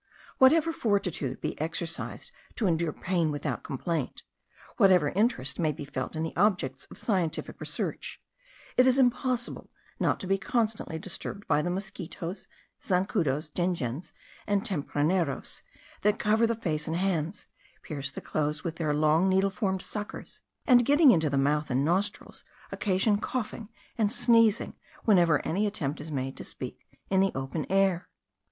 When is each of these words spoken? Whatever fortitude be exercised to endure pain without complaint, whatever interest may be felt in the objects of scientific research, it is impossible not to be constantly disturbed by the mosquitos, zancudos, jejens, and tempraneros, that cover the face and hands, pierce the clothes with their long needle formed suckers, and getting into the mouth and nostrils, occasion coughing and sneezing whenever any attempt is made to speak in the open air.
Whatever 0.39 0.73
fortitude 0.73 1.41
be 1.41 1.61
exercised 1.61 2.31
to 2.55 2.65
endure 2.65 2.91
pain 2.91 3.29
without 3.29 3.61
complaint, 3.61 4.23
whatever 4.77 5.09
interest 5.09 5.59
may 5.59 5.71
be 5.71 5.85
felt 5.85 6.15
in 6.15 6.23
the 6.23 6.35
objects 6.35 6.85
of 6.89 6.97
scientific 6.97 7.59
research, 7.59 8.19
it 8.77 8.87
is 8.87 8.97
impossible 8.97 9.69
not 9.99 10.19
to 10.19 10.25
be 10.25 10.39
constantly 10.39 10.97
disturbed 10.97 11.47
by 11.47 11.61
the 11.61 11.69
mosquitos, 11.69 12.47
zancudos, 12.83 13.51
jejens, 13.51 14.11
and 14.47 14.65
tempraneros, 14.65 15.61
that 16.01 16.17
cover 16.17 16.47
the 16.47 16.55
face 16.55 16.87
and 16.87 16.95
hands, 16.95 17.45
pierce 17.83 18.09
the 18.09 18.21
clothes 18.21 18.63
with 18.63 18.77
their 18.77 18.95
long 18.95 19.29
needle 19.29 19.51
formed 19.51 19.83
suckers, 19.83 20.41
and 20.65 20.83
getting 20.83 21.11
into 21.11 21.29
the 21.29 21.37
mouth 21.37 21.69
and 21.69 21.85
nostrils, 21.85 22.43
occasion 22.71 23.19
coughing 23.19 23.69
and 23.99 24.11
sneezing 24.11 24.73
whenever 25.05 25.45
any 25.45 25.67
attempt 25.67 26.01
is 26.01 26.09
made 26.09 26.35
to 26.35 26.43
speak 26.43 26.87
in 27.11 27.19
the 27.19 27.31
open 27.35 27.67
air. 27.69 28.09